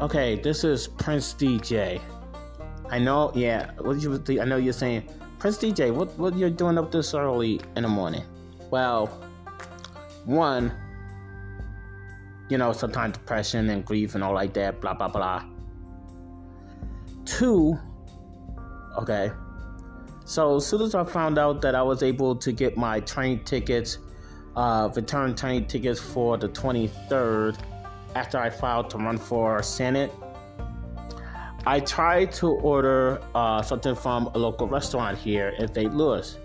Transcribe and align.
Okay, 0.00 0.36
this 0.36 0.64
is 0.64 0.88
Prince 0.88 1.34
DJ. 1.34 2.00
I 2.88 2.98
know, 2.98 3.30
yeah. 3.34 3.72
What 3.78 4.00
you? 4.00 4.18
I 4.40 4.46
know 4.46 4.56
you're 4.56 4.72
saying, 4.72 5.06
Prince 5.38 5.58
DJ. 5.58 5.92
What 5.92 6.18
what 6.18 6.34
you're 6.38 6.48
doing 6.48 6.78
up 6.78 6.90
this 6.90 7.12
early 7.12 7.60
in 7.76 7.82
the 7.82 7.88
morning? 7.90 8.24
Well, 8.70 9.08
one, 10.24 10.72
you 12.48 12.56
know, 12.56 12.72
sometimes 12.72 13.18
depression 13.18 13.68
and 13.68 13.84
grief 13.84 14.14
and 14.14 14.24
all 14.24 14.32
like 14.32 14.54
that. 14.54 14.80
Blah 14.80 14.94
blah 14.94 15.08
blah. 15.08 15.44
Two, 17.26 17.78
okay. 18.96 19.30
So 20.24 20.56
as 20.56 20.66
soon 20.66 20.80
as 20.80 20.94
I 20.94 21.04
found 21.04 21.38
out 21.38 21.60
that 21.60 21.74
I 21.74 21.82
was 21.82 22.02
able 22.02 22.36
to 22.36 22.52
get 22.52 22.74
my 22.78 23.00
train 23.00 23.44
tickets, 23.44 23.98
uh, 24.56 24.88
return 24.96 25.34
train 25.34 25.66
tickets 25.66 26.00
for 26.00 26.38
the 26.38 26.48
23rd, 26.48 27.58
after 28.14 28.38
I 28.38 28.50
filed 28.50 28.90
to 28.90 28.98
run 28.98 29.18
for 29.18 29.62
Senate, 29.62 30.12
I 31.66 31.80
tried 31.80 32.32
to 32.32 32.48
order 32.48 33.20
uh, 33.34 33.62
something 33.62 33.94
from 33.94 34.26
a 34.34 34.38
local 34.38 34.66
restaurant 34.66 35.18
here 35.18 35.50
in 35.58 35.72
St. 35.72 35.94
Louis. 35.94 36.38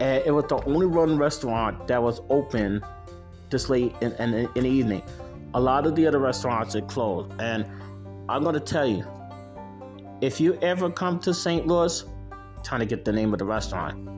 And 0.00 0.22
it 0.24 0.32
was 0.32 0.44
the 0.48 0.62
only 0.64 0.86
one 0.86 1.16
restaurant 1.16 1.86
that 1.88 2.02
was 2.02 2.20
open 2.28 2.84
this 3.50 3.68
late 3.68 3.94
in, 4.00 4.12
in, 4.14 4.48
in 4.54 4.64
the 4.64 4.68
evening. 4.68 5.02
A 5.54 5.60
lot 5.60 5.86
of 5.86 5.94
the 5.94 6.06
other 6.06 6.18
restaurants 6.18 6.74
are 6.74 6.82
closed. 6.82 7.32
And 7.40 7.64
I'm 8.28 8.42
going 8.42 8.54
to 8.54 8.60
tell 8.60 8.86
you, 8.86 9.06
if 10.20 10.40
you 10.40 10.58
ever 10.60 10.90
come 10.90 11.20
to 11.20 11.32
St. 11.32 11.66
Louis, 11.66 12.04
trying 12.64 12.80
to 12.80 12.86
get 12.86 13.04
the 13.04 13.12
name 13.12 13.32
of 13.32 13.38
the 13.38 13.44
restaurant, 13.44 14.08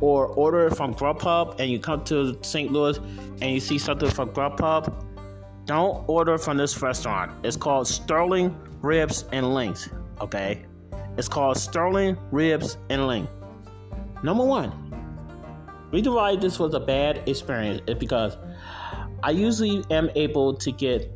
or 0.00 0.26
order 0.26 0.66
it 0.66 0.76
from 0.76 0.92
Grubhub 0.94 1.58
and 1.60 1.70
you 1.70 1.78
come 1.78 2.04
to 2.04 2.36
St. 2.42 2.70
Louis 2.70 2.98
and 3.40 3.52
you 3.52 3.60
see 3.60 3.78
something 3.78 4.10
from 4.10 4.30
Grubhub, 4.30 4.92
don't 5.66 6.04
order 6.08 6.38
from 6.38 6.56
this 6.56 6.80
restaurant. 6.80 7.32
It's 7.44 7.56
called 7.56 7.86
Sterling 7.88 8.56
Ribs 8.82 9.24
and 9.32 9.54
Links. 9.54 9.88
Okay? 10.20 10.64
It's 11.16 11.28
called 11.28 11.56
Sterling 11.56 12.18
Ribs 12.30 12.76
and 12.90 13.06
Link. 13.06 13.28
Number 14.22 14.44
one, 14.44 14.72
reason 15.90 16.14
why 16.14 16.36
this 16.36 16.58
was 16.58 16.74
a 16.74 16.80
bad 16.80 17.28
experience 17.28 17.82
is 17.86 17.94
because 17.94 18.36
I 19.22 19.30
usually 19.30 19.84
am 19.90 20.10
able 20.14 20.54
to 20.54 20.72
get 20.72 21.10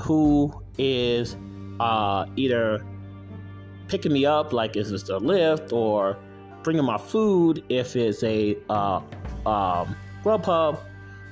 who 0.00 0.62
is 0.78 1.36
uh, 1.80 2.26
either 2.36 2.84
picking 3.88 4.12
me 4.12 4.26
up, 4.26 4.52
like 4.52 4.76
is 4.76 4.90
this 4.90 5.08
a 5.08 5.12
Lyft, 5.12 5.72
or 5.72 6.18
bringing 6.62 6.84
my 6.84 6.98
food 6.98 7.64
if 7.68 7.94
it's 7.94 8.22
a 8.22 8.56
uh, 8.68 9.00
um, 9.46 9.96
Grubhub 10.24 10.80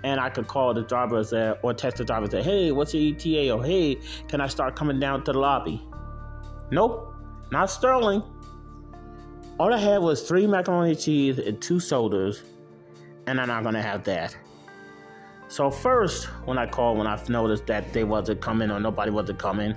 and 0.04 0.20
I 0.20 0.28
could 0.28 0.46
call 0.46 0.74
the 0.74 0.82
driver 0.82 1.24
say, 1.24 1.54
or 1.62 1.72
text 1.72 1.96
the 1.96 2.04
driver 2.04 2.24
and 2.24 2.32
say, 2.32 2.42
hey, 2.42 2.72
what's 2.72 2.92
your 2.94 3.14
ETA? 3.14 3.50
Or 3.50 3.64
hey, 3.64 3.96
can 4.28 4.40
I 4.40 4.46
start 4.46 4.76
coming 4.76 5.00
down 5.00 5.24
to 5.24 5.32
the 5.32 5.38
lobby? 5.38 5.82
Nope, 6.70 7.14
not 7.50 7.70
Sterling. 7.70 8.22
All 9.58 9.72
I 9.72 9.78
had 9.78 9.98
was 10.02 10.28
three 10.28 10.46
macaroni 10.46 10.90
and 10.90 11.00
cheese 11.00 11.38
and 11.38 11.60
two 11.60 11.80
sodas, 11.80 12.42
and 13.26 13.40
I'm 13.40 13.48
not 13.48 13.64
gonna 13.64 13.80
have 13.80 14.04
that. 14.04 14.36
So 15.48 15.70
first, 15.70 16.24
when 16.44 16.58
I 16.58 16.66
called, 16.66 16.98
when 16.98 17.06
I 17.06 17.18
noticed 17.28 17.66
that 17.66 17.92
they 17.94 18.04
wasn't 18.04 18.42
coming 18.42 18.70
or 18.70 18.80
nobody 18.80 19.10
wasn't 19.10 19.38
coming, 19.38 19.74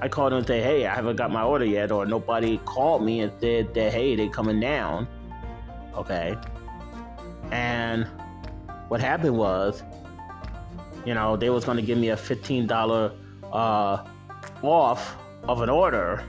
I 0.00 0.08
called 0.08 0.32
them 0.32 0.38
and 0.38 0.46
say, 0.46 0.62
hey, 0.62 0.86
I 0.86 0.94
haven't 0.94 1.16
got 1.16 1.30
my 1.30 1.42
order 1.42 1.64
yet, 1.64 1.92
or 1.92 2.06
nobody 2.06 2.58
called 2.64 3.04
me 3.04 3.20
and 3.20 3.32
said 3.40 3.72
that, 3.74 3.92
hey, 3.92 4.16
they 4.16 4.28
coming 4.28 4.58
down. 4.58 5.06
Okay. 5.94 6.36
And 7.52 8.08
what 8.94 9.00
happened 9.00 9.36
was, 9.36 9.82
you 11.04 11.14
know, 11.14 11.36
they 11.36 11.50
was 11.50 11.64
going 11.64 11.76
to 11.76 11.82
give 11.82 11.98
me 11.98 12.10
a 12.10 12.16
$15 12.16 13.12
uh, 13.52 14.04
off 14.62 15.16
of 15.48 15.62
an 15.62 15.68
order. 15.68 16.24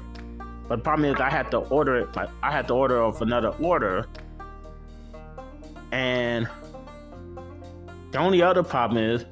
But 0.67 0.77
the 0.77 0.81
problem 0.81 1.13
is 1.13 1.21
I 1.21 1.29
had 1.29 1.51
to 1.51 1.57
order 1.57 1.97
it, 1.97 2.17
I 2.41 2.51
had 2.51 2.67
to 2.69 2.73
order 2.73 3.03
of 3.03 3.21
another 3.21 3.49
order. 3.59 4.07
And 5.91 6.49
the 8.09 8.17
only 8.17 8.41
other 8.41 8.63
problem 8.63 8.97
is, 8.97 9.25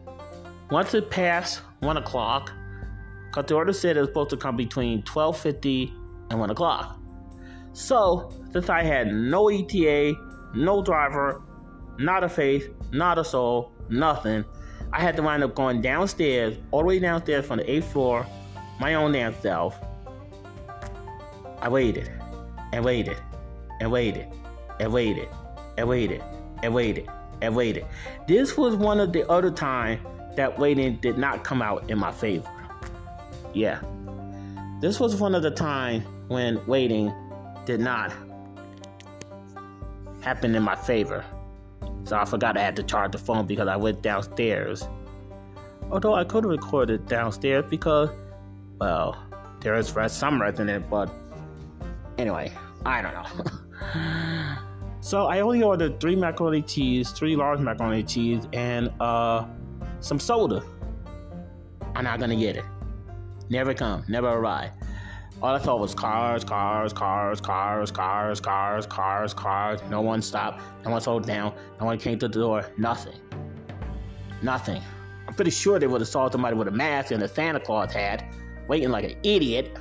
once 0.69 0.93
it 0.93 1.09
passed 1.09 1.61
1 1.79 1.97
o'clock, 1.97 2.51
because 3.31 3.45
the 3.47 3.55
order 3.55 3.73
said 3.73 3.97
it 3.97 4.01
was 4.01 4.09
supposed 4.09 4.29
to 4.29 4.37
come 4.37 4.55
between 4.55 5.01
12.50 5.01 5.91
and 6.29 6.39
1 6.39 6.51
o'clock. 6.51 6.99
So, 7.71 8.31
since 8.51 8.69
I 8.69 8.83
had 8.83 9.07
no 9.07 9.49
ETA, 9.49 10.13
no 10.53 10.83
driver, 10.83 11.41
not 11.97 12.23
a 12.23 12.29
face, 12.29 12.63
not 12.91 13.17
a 13.17 13.23
soul, 13.23 13.71
nothing. 13.89 14.45
I 14.91 15.01
had 15.01 15.15
to 15.17 15.23
wind 15.23 15.43
up 15.43 15.55
going 15.55 15.81
downstairs, 15.81 16.55
all 16.71 16.81
the 16.81 16.85
way 16.85 16.99
downstairs 16.99 17.45
from 17.45 17.57
the 17.57 17.69
eighth 17.69 17.91
floor, 17.91 18.25
my 18.79 18.95
own 18.95 19.11
damn 19.11 19.33
self. 19.41 19.77
I 21.59 21.69
waited 21.69 22.11
and 22.73 22.83
waited 22.83 23.17
and 23.79 23.91
waited 23.91 24.27
and 24.79 24.91
waited 24.91 25.29
and 25.77 25.87
waited 25.87 26.21
and 26.61 26.73
waited 26.73 27.09
and 27.41 27.55
waited. 27.55 27.85
This 28.27 28.57
was 28.57 28.75
one 28.75 28.99
of 28.99 29.13
the 29.13 29.29
other 29.29 29.51
times 29.51 30.01
that 30.35 30.57
waiting 30.57 30.97
did 30.97 31.17
not 31.17 31.43
come 31.43 31.61
out 31.61 31.89
in 31.89 31.97
my 31.97 32.11
favor. 32.11 32.49
Yeah. 33.53 33.81
This 34.81 34.99
was 34.99 35.15
one 35.15 35.35
of 35.35 35.43
the 35.43 35.51
times 35.51 36.05
when 36.27 36.65
waiting 36.67 37.13
did 37.65 37.79
not 37.79 38.13
happen 40.21 40.55
in 40.55 40.63
my 40.63 40.75
favor. 40.75 41.23
So 42.03 42.17
I 42.17 42.25
forgot 42.25 42.57
I 42.57 42.61
had 42.61 42.75
to 42.75 42.83
charge 42.83 43.13
the 43.13 43.17
phone 43.17 43.45
because 43.45 43.67
I 43.67 43.75
went 43.75 44.01
downstairs. 44.01 44.87
Although 45.91 46.15
I 46.15 46.23
could 46.23 46.43
have 46.43 46.51
recorded 46.51 47.05
downstairs 47.07 47.65
because, 47.69 48.09
well, 48.79 49.17
there 49.61 49.75
is 49.75 49.95
some 50.07 50.41
it, 50.41 50.89
but 50.89 51.09
anyway, 52.17 52.51
I 52.85 53.01
don't 53.01 53.13
know. 53.13 54.55
so 55.01 55.25
I 55.27 55.39
only 55.39 55.63
ordered 55.63 55.99
three 55.99 56.15
macaroni 56.15 56.61
cheese, 56.61 57.11
three 57.11 57.35
large 57.35 57.59
macaroni 57.59 58.03
cheese, 58.03 58.47
and 58.51 58.91
uh, 58.99 59.45
some 59.99 60.19
soda. 60.19 60.63
I'm 61.95 62.03
not 62.03 62.19
gonna 62.19 62.35
get 62.35 62.57
it. 62.57 62.65
Never 63.49 63.73
come, 63.73 64.03
never 64.07 64.27
arrive. 64.27 64.71
All 65.43 65.53
I 65.53 65.59
saw 65.59 65.75
was 65.75 65.93
cars, 65.93 66.45
cars, 66.45 66.93
cars, 66.93 67.41
cars, 67.41 67.91
cars, 67.91 68.39
cars, 68.39 68.85
cars, 68.85 69.33
cars. 69.33 69.81
No 69.89 69.99
one 69.99 70.21
stopped. 70.21 70.61
No 70.85 70.91
one 70.91 71.01
slowed 71.01 71.27
down. 71.27 71.53
No 71.81 71.85
one 71.85 71.99
came 71.99 72.17
to 72.19 72.29
the 72.29 72.39
door. 72.39 72.65
Nothing. 72.77 73.19
Nothing. 74.41 74.81
I'm 75.27 75.33
pretty 75.33 75.51
sure 75.51 75.79
they 75.79 75.87
would 75.87 75.99
have 75.99 76.07
saw 76.07 76.29
somebody 76.29 76.55
with 76.55 76.69
a 76.69 76.71
mask 76.71 77.11
and 77.11 77.21
a 77.21 77.27
Santa 77.27 77.59
Claus 77.59 77.91
hat, 77.91 78.23
waiting 78.69 78.89
like 78.89 79.03
an 79.03 79.17
idiot. 79.23 79.77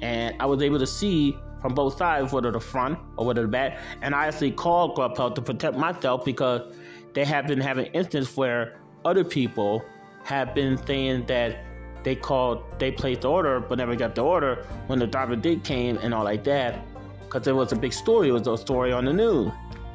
And 0.00 0.34
I 0.40 0.46
was 0.46 0.62
able 0.62 0.78
to 0.78 0.86
see 0.86 1.36
from 1.60 1.74
both 1.74 1.98
sides, 1.98 2.32
whether 2.32 2.50
the 2.50 2.58
front 2.58 2.98
or 3.18 3.26
whether 3.26 3.42
the 3.42 3.48
back. 3.48 3.80
And 4.00 4.14
I 4.14 4.28
actually 4.28 4.52
called 4.52 4.96
Grubhub 4.96 5.34
to 5.34 5.42
protect 5.42 5.76
myself 5.76 6.24
because 6.24 6.74
they 7.12 7.26
have 7.26 7.46
been 7.46 7.60
having 7.60 7.84
instances 7.92 8.34
where 8.34 8.80
other 9.04 9.24
people 9.24 9.84
have 10.24 10.54
been 10.54 10.78
saying 10.86 11.26
that 11.26 11.58
they 12.02 12.16
called, 12.16 12.64
they 12.78 12.90
placed 12.90 13.22
the 13.22 13.30
order, 13.30 13.60
but 13.60 13.78
never 13.78 13.94
got 13.94 14.14
the 14.14 14.22
order 14.22 14.66
when 14.86 14.98
the 14.98 15.06
driver 15.06 15.36
did 15.36 15.64
came 15.64 15.98
and 15.98 16.12
all 16.12 16.24
like 16.24 16.44
that, 16.44 16.80
because 17.24 17.46
it 17.46 17.54
was 17.54 17.72
a 17.72 17.76
big 17.76 17.92
story. 17.92 18.28
It 18.28 18.32
was 18.32 18.46
a 18.46 18.56
story 18.58 18.92
on 18.92 19.04
the 19.04 19.12
news, 19.12 19.52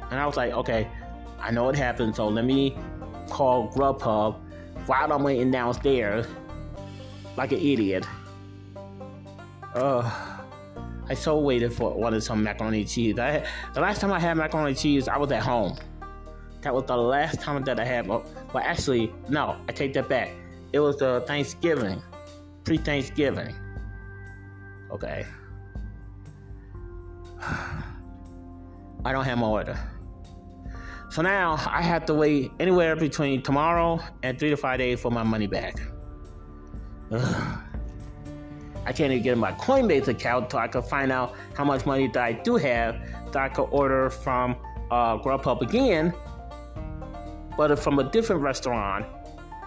and 0.09 0.19
I 0.19 0.25
was 0.25 0.37
like, 0.37 0.53
okay, 0.53 0.87
I 1.39 1.51
know 1.51 1.65
what 1.65 1.75
happened, 1.75 2.15
so 2.15 2.27
let 2.27 2.45
me 2.45 2.77
call 3.29 3.69
Grubhub 3.71 4.39
while 4.85 5.11
I'm 5.11 5.23
waiting 5.23 5.51
downstairs, 5.51 6.25
like 7.35 7.51
an 7.51 7.59
idiot. 7.59 8.05
Ugh. 9.75 10.33
I 11.09 11.13
so 11.13 11.39
waited 11.39 11.71
for 11.71 11.93
wanted 11.93 12.21
some 12.21 12.43
macaroni 12.43 12.81
and 12.81 12.89
cheese. 12.89 13.17
I 13.17 13.45
the 13.73 13.79
last 13.79 14.01
time 14.01 14.11
I 14.11 14.19
had 14.19 14.35
macaroni 14.35 14.71
and 14.71 14.77
cheese, 14.77 15.07
I 15.07 15.17
was 15.17 15.31
at 15.31 15.41
home. 15.41 15.77
That 16.61 16.73
was 16.73 16.83
the 16.85 16.97
last 16.97 17.39
time 17.39 17.63
that 17.63 17.79
I 17.79 17.85
had. 17.85 18.07
Well, 18.07 18.25
actually, 18.55 19.13
no, 19.29 19.55
I 19.69 19.71
take 19.71 19.93
that 19.93 20.09
back. 20.09 20.31
It 20.77 20.81
was 20.81 20.97
the 20.97 21.23
Thanksgiving, 21.25 22.03
pre 22.63 22.77
Thanksgiving. 22.77 23.55
Okay. 24.91 25.25
I 27.41 29.11
don't 29.11 29.25
have 29.25 29.39
my 29.39 29.47
order. 29.47 29.79
So 31.09 31.23
now 31.23 31.53
I 31.67 31.81
have 31.81 32.05
to 32.05 32.13
wait 32.13 32.51
anywhere 32.59 32.95
between 32.95 33.41
tomorrow 33.41 33.99
and 34.21 34.37
three 34.37 34.51
to 34.51 34.55
five 34.55 34.77
days 34.77 34.99
for 34.99 35.09
my 35.09 35.23
money 35.23 35.47
back. 35.47 35.81
Ugh. 37.11 37.59
I 38.85 38.93
can't 38.93 39.11
even 39.11 39.23
get 39.23 39.33
in 39.33 39.39
my 39.39 39.53
Coinbase 39.53 40.09
account 40.09 40.51
so 40.51 40.59
I 40.59 40.67
can 40.67 40.83
find 40.83 41.11
out 41.11 41.33
how 41.55 41.63
much 41.63 41.87
money 41.87 42.07
that 42.13 42.23
I 42.23 42.33
do 42.33 42.55
have 42.57 43.01
that 43.31 43.41
I 43.41 43.49
could 43.49 43.69
order 43.71 44.11
from 44.11 44.55
uh, 44.91 45.17
Grubhub 45.17 45.61
again, 45.61 46.13
but 47.57 47.79
from 47.79 47.97
a 47.97 48.03
different 48.11 48.43
restaurant 48.43 49.07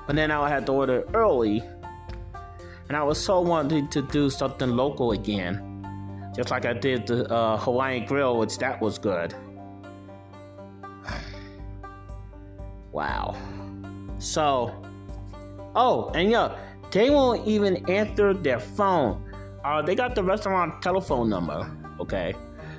but 0.06 0.16
then 0.16 0.30
I 0.30 0.48
had 0.48 0.66
to 0.66 0.72
order 0.72 1.04
early. 1.14 1.62
And 2.88 2.96
I 2.96 3.02
was 3.02 3.22
so 3.22 3.40
wanting 3.40 3.88
to 3.88 4.02
do 4.02 4.30
something 4.30 4.68
local 4.68 5.12
again. 5.12 5.66
Just 6.34 6.50
like 6.50 6.64
I 6.64 6.72
did 6.72 7.06
the 7.06 7.32
uh, 7.32 7.56
Hawaiian 7.56 8.06
Grill, 8.06 8.38
which 8.38 8.58
that 8.58 8.80
was 8.80 8.98
good. 8.98 9.34
wow. 12.92 13.36
So, 14.18 14.74
oh, 15.74 16.10
and 16.14 16.30
yeah, 16.30 16.56
They 16.90 17.10
won't 17.10 17.46
even 17.46 17.88
answer 17.88 18.34
their 18.34 18.58
phone. 18.58 19.22
Uh, 19.64 19.82
they 19.82 19.94
got 19.94 20.14
the 20.14 20.24
restaurant 20.24 20.82
telephone 20.82 21.28
number. 21.28 21.70
Okay, 22.00 22.34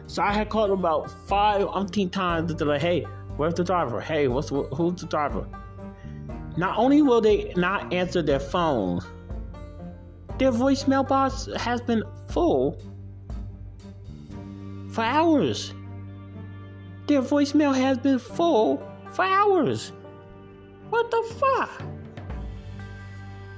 so 0.08 0.22
I 0.22 0.34
had 0.34 0.50
called 0.50 0.72
about 0.72 1.10
five 1.28 1.66
umpteen 1.68 2.12
times 2.12 2.54
to 2.54 2.66
like, 2.66 2.82
hey, 2.82 3.06
where's 3.38 3.54
the 3.54 3.64
driver? 3.64 4.02
Hey, 4.02 4.28
what's 4.28 4.50
who's 4.50 5.00
the 5.00 5.08
driver? 5.08 5.48
Not 6.58 6.78
only 6.78 7.02
will 7.02 7.22
they 7.22 7.54
not 7.56 7.94
answer 7.94 8.22
their 8.22 8.40
phones, 8.40 9.06
their 10.38 10.52
voicemail 10.52 11.08
box 11.08 11.48
has 11.58 11.82
been 11.82 12.04
full 12.28 12.82
for 14.92 15.04
hours. 15.04 15.74
Their 17.08 17.22
voicemail 17.22 17.76
has 17.76 17.98
been 17.98 18.20
full 18.20 18.82
for 19.12 19.24
hours. 19.24 19.92
What 20.90 21.10
the 21.10 21.36
fuck? 21.40 21.82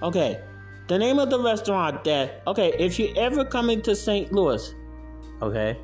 Okay, 0.03 0.41
the 0.87 0.97
name 0.97 1.17
of 1.17 1.29
the 1.29 1.39
restaurant 1.39 2.03
that, 2.03 2.43
okay, 2.45 2.73
if 2.77 2.99
you 2.99 3.13
ever 3.15 3.45
come 3.45 3.69
into 3.69 3.95
St. 3.95 4.31
Louis, 4.31 4.73
okay, 5.41 5.77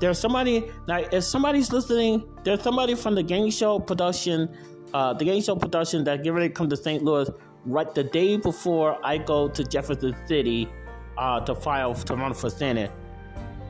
there's 0.00 0.18
somebody, 0.18 0.70
now 0.86 0.98
if 1.10 1.24
somebody's 1.24 1.72
listening, 1.72 2.22
there's 2.44 2.62
somebody 2.62 2.94
from 2.94 3.14
the 3.14 3.22
Game 3.22 3.50
Show 3.50 3.78
production, 3.80 4.54
uh, 4.94 5.12
the 5.12 5.24
Game 5.24 5.42
Show 5.42 5.56
production 5.56 6.04
that 6.04 6.22
get 6.22 6.32
ready 6.32 6.48
to 6.48 6.54
come 6.54 6.68
to 6.68 6.76
St. 6.76 7.02
Louis 7.02 7.30
right 7.64 7.94
the 7.94 8.04
day 8.04 8.36
before 8.36 8.98
I 9.04 9.18
go 9.18 9.48
to 9.48 9.64
Jefferson 9.64 10.16
City 10.26 10.68
uh, 11.16 11.40
to 11.40 11.54
file 11.54 11.94
to 11.94 12.14
run 12.14 12.34
for 12.34 12.50
Senate. 12.50 12.90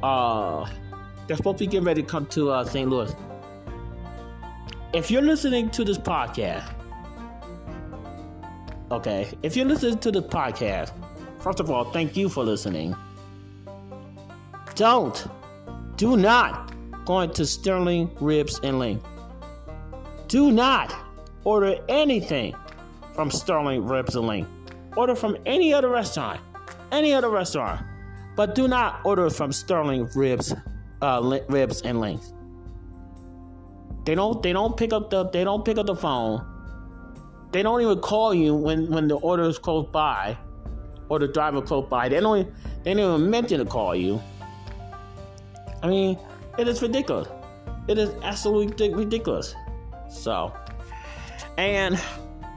Uh, 0.03 0.69
they're 1.27 1.37
supposed 1.37 1.59
to 1.59 1.65
be 1.65 1.71
getting 1.71 1.87
ready 1.87 2.03
to 2.03 2.09
come 2.09 2.27
to 2.27 2.51
uh, 2.51 2.65
St. 2.65 2.89
Louis. 2.89 3.15
If 4.93 5.11
you're 5.11 5.23
listening 5.23 5.71
to 5.71 5.85
this 5.85 5.99
podcast, 5.99 6.73
okay, 8.91 9.29
if 9.43 9.57
you're 9.57 9.67
listening 9.67 9.99
to 9.99 10.11
this 10.11 10.25
podcast, 10.25 10.93
first 11.41 11.61
of 11.61 11.71
all, 11.71 11.91
thank 11.93 12.17
you 12.17 12.29
for 12.29 12.45
listening. 12.45 12.97
Don't, 14.75 15.27
do 15.97 16.17
not 16.17 16.73
go 17.05 17.21
into 17.21 17.45
Sterling 17.45 18.11
Ribs 18.21 18.61
and 18.63 18.79
Link. 18.79 19.03
Do 20.29 20.53
not 20.53 20.95
order 21.45 21.77
anything 21.89 22.55
from 23.15 23.31
Sterling 23.31 23.85
Ribs 23.85 24.15
and 24.17 24.27
Link. 24.27 24.49
Order 24.97 25.15
from 25.15 25.37
any 25.47 25.73
other 25.73 25.89
restaurant, 25.89 26.41
any 26.91 27.13
other 27.13 27.29
restaurant, 27.29 27.81
but 28.37 28.55
do 28.55 28.69
not 28.69 29.01
order 29.05 29.31
from 29.31 29.53
Sterling 29.53 30.09
Ribs, 30.15 30.55
uh, 31.03 31.41
Ribs 31.49 31.83
and 31.83 32.01
Links. 32.01 32.33
They 34.05 34.15
don't 34.15 34.43
they 34.43 34.53
don't 34.53 34.77
pick 34.77 34.93
up 34.93 35.11
the 35.11 35.25
they 35.25 35.45
don't 35.45 35.65
pick 35.65 35.77
up 35.79 35.87
the 35.87 35.95
phone. 35.95 36.45
They 37.53 37.63
don't 37.63 37.81
even 37.81 38.01
call 38.01 38.35
you 38.35 38.55
when 38.55 38.91
when 38.91 39.09
the 39.09 39.17
order 39.17 39.45
is 39.45 39.59
close 39.59 39.87
by, 39.91 40.37
or 41.09 41.19
the 41.19 41.29
driver 41.29 41.61
close 41.61 41.89
by. 41.89 42.09
They 42.09 42.21
don't 42.21 42.51
they 42.85 42.95
don't 42.95 43.15
even 43.17 43.31
mention 43.31 43.59
to 43.59 43.67
call 43.67 43.95
you. 43.95 44.21
I 45.83 45.89
mean, 45.89 46.19
it 46.59 46.67
is 46.69 46.81
ridiculous. 46.83 47.29
It 47.87 47.99
is 47.99 48.11
absolutely 48.23 48.95
ridiculous. 48.95 49.55
So, 50.11 50.53
and 51.57 52.01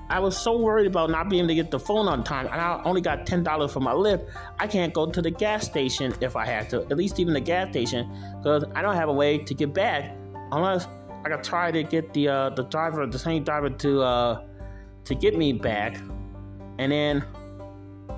I 0.10 0.20
was 0.20 0.38
so 0.38 0.58
worried 0.58 0.88
about 0.88 1.10
not 1.10 1.30
being 1.30 1.42
able 1.42 1.50
to 1.50 1.56
get 1.56 1.72
the 1.72 1.80
phone 1.80 2.08
on 2.10 2.24
time, 2.24 2.48
and 2.48 2.60
I 2.60 2.82
only 2.84 3.00
got 3.00 3.26
ten 3.26 3.44
dollars 3.44 3.72
for 3.72 3.80
my 3.80 3.94
Lyft. 3.94 4.30
I 4.60 4.68
can't 4.68 4.94
go 4.94 5.10
to 5.10 5.22
the 5.22 5.32
gas 5.32 5.66
station 5.66 6.14
if 6.20 6.36
I 6.36 6.46
had 6.46 6.70
to, 6.72 6.82
at 6.82 6.98
least 6.98 7.20
even 7.20 7.34
the 7.34 7.40
gas 7.40 7.70
station, 7.70 8.12
because 8.38 8.66
I 8.76 8.82
don't 8.82 8.96
have 8.96 9.08
a 9.08 9.14
way 9.14 9.38
to 9.38 9.54
get 9.54 9.74
back 9.74 10.16
unless 10.52 10.86
I 11.24 11.30
got 11.30 11.44
try 11.44 11.72
to 11.72 11.84
get 11.84 12.14
the 12.14 12.28
uh, 12.28 12.50
the 12.50 12.64
driver, 12.64 13.06
the 13.08 13.20
same 13.20 13.44
driver 13.44 13.70
to 13.70 14.02
uh, 14.02 14.44
to 15.06 15.16
get 15.16 15.38
me 15.38 15.54
back, 15.54 15.98
and 16.78 16.92
then 16.92 17.24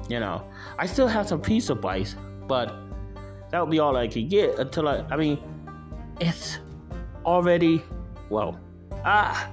you 0.10 0.20
know 0.20 0.44
I 0.80 0.88
still 0.88 1.08
have 1.08 1.28
some 1.28 1.42
piece 1.42 1.70
of 1.70 1.86
ice, 1.86 2.16
but 2.48 2.74
that 3.52 3.60
would 3.60 3.70
be 3.70 3.80
all 3.80 3.96
I 3.96 4.08
could 4.08 4.30
get 4.30 4.58
until 4.58 4.88
I. 4.88 5.06
I 5.12 5.16
mean, 5.16 5.38
it's 6.20 6.58
already 7.24 7.84
well. 8.30 8.60
Ah, 9.06 9.30
ah, 9.36 9.50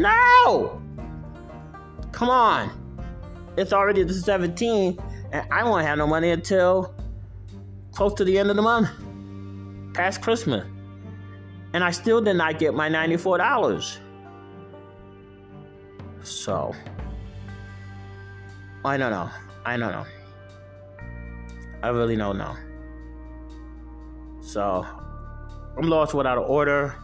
no! 0.00 0.82
Come 2.12 2.28
on, 2.28 2.70
it's 3.56 3.72
already 3.72 4.02
the 4.02 4.12
17th, 4.12 5.02
and 5.32 5.46
I 5.52 5.64
won't 5.64 5.86
have 5.86 5.98
no 5.98 6.06
money 6.06 6.30
until 6.30 6.94
close 7.92 8.14
to 8.14 8.24
the 8.24 8.38
end 8.38 8.50
of 8.50 8.56
the 8.56 8.62
month, 8.62 8.88
past 9.94 10.22
Christmas 10.22 10.64
and 11.72 11.84
I 11.84 11.90
still 11.90 12.20
did 12.20 12.34
not 12.34 12.58
get 12.58 12.74
my 12.74 12.88
$94. 12.88 13.98
So, 16.22 16.74
I 18.84 18.96
don't 18.96 19.10
know. 19.10 19.30
I 19.64 19.76
don't 19.76 19.92
know. 19.92 20.06
I 21.82 21.88
really 21.88 22.16
don't 22.16 22.38
know. 22.38 22.56
So, 24.40 24.86
I'm 25.76 25.88
lost 25.88 26.12
without 26.12 26.38
an 26.38 26.44
order. 26.44 26.94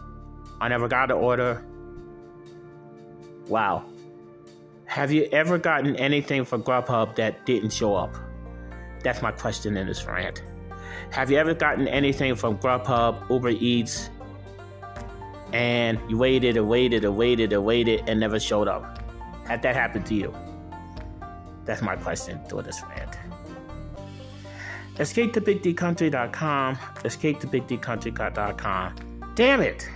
I 0.59 0.67
never 0.67 0.87
got 0.87 1.09
an 1.11 1.17
order. 1.17 1.63
Wow. 3.47 3.85
Have 4.85 5.11
you 5.11 5.27
ever 5.31 5.57
gotten 5.57 5.95
anything 5.95 6.45
from 6.45 6.63
Grubhub 6.63 7.15
that 7.15 7.45
didn't 7.45 7.71
show 7.71 7.95
up? 7.95 8.15
That's 9.03 9.21
my 9.21 9.31
question 9.31 9.77
in 9.77 9.87
this 9.87 10.05
rant. 10.05 10.43
Have 11.11 11.29
you 11.29 11.37
ever 11.37 11.53
gotten 11.53 11.87
anything 11.87 12.35
from 12.35 12.57
Grubhub, 12.57 13.29
Uber 13.29 13.49
Eats, 13.49 14.09
and 15.53 15.99
you 16.09 16.17
waited 16.17 16.57
and 16.57 16.67
waited 16.67 17.05
and 17.05 17.15
waited 17.15 17.53
and 17.53 17.63
waited 17.63 18.03
and 18.07 18.19
never 18.19 18.39
showed 18.39 18.67
up. 18.67 19.01
Had 19.45 19.61
that 19.61 19.75
happened 19.75 20.05
to 20.07 20.15
you? 20.15 20.33
That's 21.65 21.81
my 21.81 21.95
question 21.95 22.39
to 22.49 22.61
this 22.61 22.81
rant. 22.89 23.17
Escape 24.99 25.33
to 25.33 25.41
BigDCountry.com. 25.41 26.77
Escape 27.05 27.39
to 27.41 27.47
BigDCountry.com. 27.47 28.95
Damn 29.35 29.61
it! 29.61 29.87